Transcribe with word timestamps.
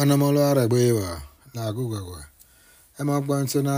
Ọnọmọlúà 0.00 0.44
ara 0.50 0.64
gbé 0.70 0.78
làgùgọ̀gọ̀, 1.56 2.22
ẹ 2.98 3.00
máa 3.08 3.22
gbọ́ 3.24 3.34
ohun 3.36 3.48
tí 3.50 3.56
ó 3.58 3.60
ná 3.68 3.72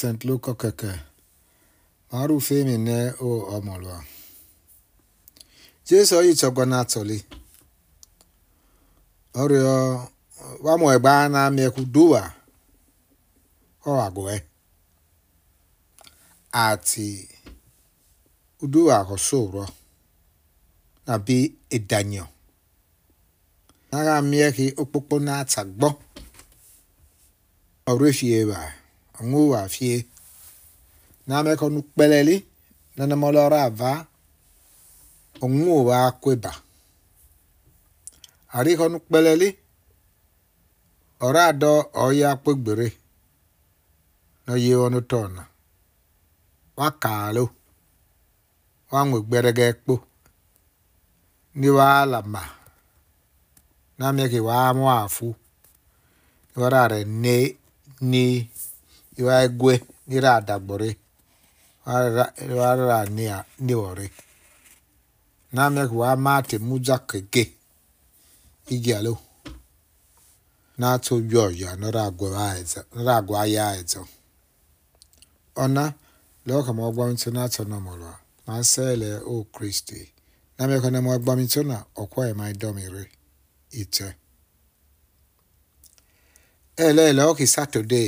St. 0.00 0.20
Luke 0.28 0.52
kẹ̀kẹ́. 0.62 1.02
ma 2.10 2.18
rú 2.28 2.36
fèmí 2.46 2.74
ní 2.86 2.96
ó 3.26 3.28
ọmọlúà. 3.56 3.98
Jésù 5.88 6.12
ọ̀yì 6.20 6.32
tsọ̀gbọ́n 6.38 6.68
náà 6.72 6.84
ọrịa 7.00 7.18
Ọ̀rọ̀ 9.42 9.62
wà 10.64 10.72
mọ̀ 10.80 10.90
ẹ̀gbá 10.94 11.12
ati 21.32 21.88
ara 23.98 24.16
miehi 24.28 24.66
okpokpo 24.82 25.16
na-ata 25.26 25.62
gbɔ 25.76 25.88
ɔro 27.90 28.06
fie 28.18 28.38
wa 28.50 28.60
ɔŋo 29.20 29.38
wa 29.52 29.60
fie 29.74 29.96
na 31.26 31.32
ame 31.38 31.52
kɔ 31.60 31.66
nu 31.74 31.80
kpɛlɛli 31.90 32.36
nenema 32.96 33.26
lɔra 33.36 33.58
ava 33.68 33.90
ɔŋo 35.44 35.74
wa 35.88 35.98
koe 36.22 36.34
ba 36.44 36.52
ari 38.56 38.72
kɔ 38.78 38.86
nu 38.92 38.98
kpɛlɛli 39.06 39.48
ɔra 41.26 41.44
dɔ 41.60 41.72
ɔya 42.02 42.30
kpe 42.42 42.50
gbere 42.62 42.88
na 44.46 44.52
ye 44.64 44.72
wɔ 44.80 44.86
no 44.94 45.00
tɔna 45.10 45.42
wa 46.78 46.86
kaalo 47.02 47.44
wa 48.90 49.00
ŋo 49.08 49.16
gbɛrɛgɛ 49.28 49.66
kpo 49.82 49.94
ni 51.58 51.68
wa 51.76 51.88
la 52.12 52.20
ma. 52.32 52.42
namye 54.00 54.28
kiwamo 54.28 54.92
afu 54.92 55.26
wa 55.28 55.34
iwarare 56.56 57.04
ne 57.04 57.56
ni 58.00 58.50
iwaegwe 59.16 59.80
niradagbore 60.06 60.90
iwarara 62.50 63.00
nia 63.16 63.44
niwore 63.66 64.08
namye 65.52 65.88
kiwamate 65.88 66.56
muzakege 66.66 67.44
igialo 68.74 69.14
natso 70.80 71.14
yoya 71.32 71.70
noragwa 72.96 73.40
yaezo 73.56 74.02
ona 75.62 75.84
loka 76.48 76.70
mogwamitso 76.78 77.28
natso 77.36 77.62
nomolwa 77.70 78.14
masele 78.46 79.10
o 79.14 79.36
kristi 79.54 80.00
na 80.58 80.80
kone 80.80 81.00
mogwamitso 81.06 81.60
na 81.70 81.78
okwae 82.02 82.32
maidomire 82.40 83.02
e 83.02 83.08
ite 83.78 84.06
elele 86.84 87.22
oki 87.30 87.44
satọde 87.54 88.02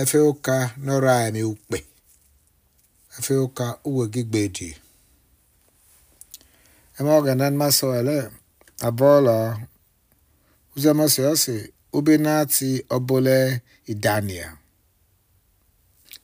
efe 0.00 0.18
ụka 0.30 0.56
nọrọ 0.84 1.10
anyị 1.26 1.42
ukpe 1.52 1.78
efe 3.16 3.34
ụka 3.46 3.66
uwe 3.88 4.04
gị 4.12 4.22
gbedi 4.30 4.68
eme 6.98 7.10
oge 7.18 7.32
na 7.38 7.46
mmasị 7.50 7.84
ele 8.00 8.16
abọọla 8.86 9.36
uzemasị 10.74 11.20
ọsị 11.32 11.54
ube 11.96 12.12
na-atị 12.24 12.68
ọbụla 12.96 13.36
idania 13.92 14.48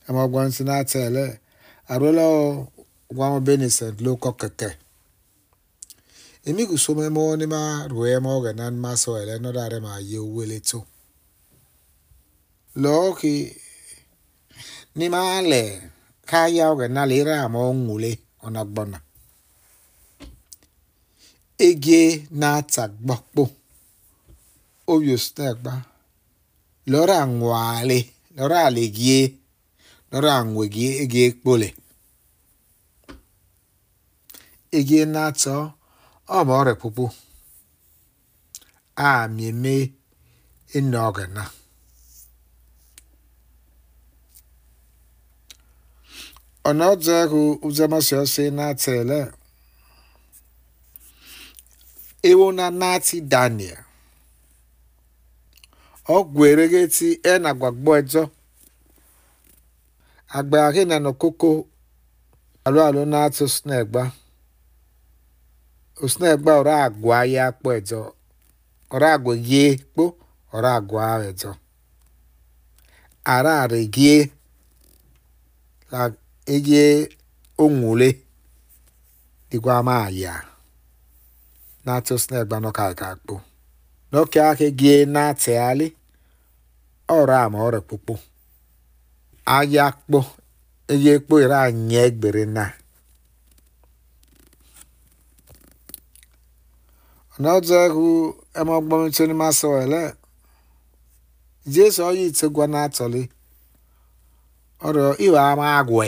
eme 0.06 0.18
ọgwa 0.26 0.40
ntị 0.46 0.62
na-atị 0.68 0.96
ele 1.08 1.24
arụla 1.92 2.24
ọgwa 2.40 3.26
ọbeni 3.38 3.66
sent 3.76 3.96
lụkọ 4.04 4.30
keke 4.40 4.68
emi 6.48 6.66
kusomemo 6.66 7.22
nima 7.36 7.86
ruemo 7.90 8.32
genan 8.42 8.74
maso 8.84 9.10
ele 9.22 9.34
no 9.38 9.50
dare 9.56 9.78
ma 9.86 9.92
ye 10.10 10.18
wele 10.18 10.58
to 10.68 10.78
loki 12.82 13.36
nima 14.96 15.20
ale 15.38 15.60
kaya 16.30 16.64
oge 16.72 16.86
na 16.94 17.02
lera 17.10 17.46
ma 17.52 17.58
onwule 17.70 18.10
ona 18.44 18.62
gbona 18.70 18.98
ege 21.66 22.00
na 22.40 22.46
atagbakpo 22.60 23.44
oyo 24.94 25.16
stegba 25.26 25.72
lora 26.92 27.16
anwale 27.24 27.98
lora 28.36 28.58
alegie 28.68 29.20
lora 30.12 30.30
anwegie 30.40 30.90
ege 31.02 31.20
ekpole 31.28 31.68
ege 34.78 35.00
na 35.14 35.20
atọ 35.32 35.56
Ọ 36.38 36.38
bụ 36.46 36.52
ọrịa 36.60 36.74
pupu 36.80 37.04
a 39.04 39.08
mieme 39.36 39.74
Ọ 40.76 41.24
na. 41.36 41.42
Onodzegu 46.68 47.42
uzemasi 47.66 48.14
ose 48.22 48.44
na 48.58 48.66
tele. 48.82 49.18
Ewo 52.28 52.46
na 52.58 52.64
nati 52.80 53.16
Daniel. 53.32 53.80
Ogwerege 56.16 56.82
ti 56.96 57.08
e 57.22 57.32
na 57.42 57.50
gbagbo 57.58 57.90
ejo. 58.00 58.22
agbaghị 60.38 60.68
ahina 60.80 60.96
na 61.04 61.10
koko 61.20 61.50
alụ 62.66 62.78
alo 62.88 63.00
na 63.12 63.18
atus 63.26 63.54
na 63.66 63.74
egba. 63.82 64.04
usnegba 66.04 66.52
oragwa 66.60 67.16
e 67.26 67.32
ya 67.36 67.46
kpo 67.56 67.68
edzo 67.78 68.00
oragwa 68.94 69.34
ye 69.50 69.64
kpo 69.90 70.04
oragwa 70.56 71.02
ara 71.14 71.54
arare 73.32 73.80
gie 73.94 74.18
la 75.92 76.02
eye 76.54 76.84
onwule 77.64 78.08
digwa 79.50 79.76
ma 79.86 79.98
ya 80.22 80.34
n'atụ 81.86 82.14
snegba 82.24 82.56
n'ọka 82.60 82.84
ka 83.00 83.08
kpo 83.22 83.36
n'oke 84.12 84.38
aka 84.50 84.66
gie 84.78 84.98
na 85.14 85.22
alị 85.68 85.86
ọrụ 87.16 87.34
ama 87.42 87.58
ọrụ 87.66 87.80
kpụkpụ 87.86 88.14
aya 89.56 89.86
kpo 89.98 90.20
eye 90.92 91.12
kpo 91.22 91.34
ere 91.44 91.56
anya 91.64 91.98
egbere 92.08 92.42
na 92.56 92.64
Another 97.38 97.88
who 97.88 98.36
among 98.54 98.88
Bomitoni 98.88 99.32
Masoele. 99.32 100.04
Jésù 101.70 102.02
onye 102.08 102.24
itegwa 102.28 102.66
na-atọli 102.72 103.22
ọrịa 104.86 105.08
iwe 105.26 105.38
ama 105.50 105.64
agwe 105.78 106.06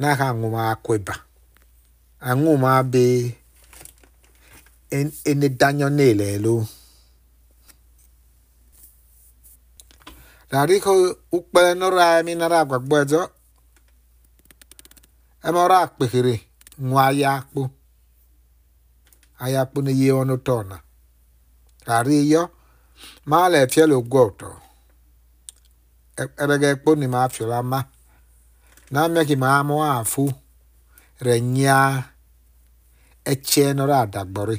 n'aha 0.00 0.24
anwụma 0.30 0.60
akweba 0.72 1.14
anwụma 2.28 2.70
be 2.92 3.04
enedanyọ 5.30 5.86
na-elelo 5.96 6.54
lariko 10.50 10.90
ukpele 11.36 11.70
nọrọ 11.80 11.98
ayami 12.06 12.32
nara 12.40 12.56
agwagbo 12.62 12.94
ẹjọ 13.02 13.22
ẹmọrọ 15.46 15.74
akpèkèrè 15.84 16.34
nwa 16.88 17.04
ya 17.20 17.30
akpụ 17.38 17.62
ayakpune 19.44 19.92
ye 19.96 20.08
ono 20.12 20.36
tona 20.46 20.76
ari 21.96 22.16
yo 22.32 22.42
male 23.30 23.58
fielo 23.72 23.96
goto 24.12 24.50
erege 26.40 26.70
kponi 26.80 27.06
ma 27.14 27.22
fiola 27.34 27.58
ma 27.70 27.80
na 28.92 29.00
meki 29.12 29.36
ma 29.42 29.50
mo 29.68 29.76
afu 29.98 30.24
renya 31.24 31.78
eche 33.32 33.64
no 33.76 33.84
ra 33.92 34.00
dagbori 34.14 34.58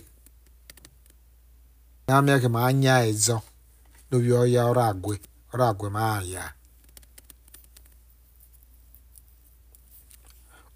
na 2.07 2.15
meki 2.25 2.47
ma 2.55 2.59
anya 2.69 2.95
ezo 3.11 3.37
no 4.09 4.15
bi 4.23 4.29
oya 4.41 4.61
ora 4.71 4.85
agwe 4.93 5.15
ora 5.53 5.65
agwe 5.71 5.87
ma 5.95 6.03
ya 6.33 6.45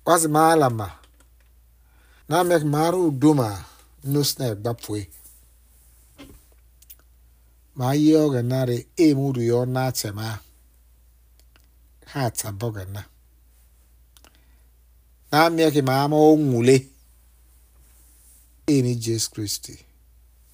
wazi 0.06 0.28
ma 0.36 0.42
alama 0.54 0.88
na 2.30 2.36
meki 2.48 2.66
ma 2.74 2.82
ru 2.94 3.04
duma 3.22 3.50
nosnedbapue 4.10 5.02
ma 7.80 7.88
ọ 8.22 8.24
ga 8.34 8.42
narị 8.52 8.78
ye 8.78 8.86
oghenare 8.86 8.88
emuru 9.06 9.42
ọ 9.60 9.62
na 9.76 9.82
e 9.86 9.88
achema 9.90 10.26
ha 12.12 12.20
atabogena 12.30 13.02
na 15.30 15.38
amia 15.46 15.74
ki 15.76 15.82
ma 15.88 15.94
e 15.98 16.00
ama 16.06 16.18
onwule 16.32 16.76
eni 18.76 18.94
Jesu 19.06 19.28
Kristi 19.34 19.76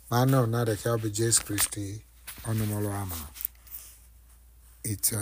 ma 0.10 0.18
na 0.30 0.38
onare 0.46 0.74
ka 0.82 0.90
ọ 0.96 0.98
bụ 1.02 1.08
Jesu 1.20 1.40
Kristi 1.48 1.84
ọnụmọlụ 2.50 2.90
ama 3.02 3.20
ita 4.94 5.22